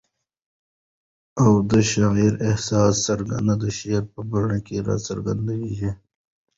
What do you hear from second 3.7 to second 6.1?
شعر په بڼه کي را څرګندیږي؟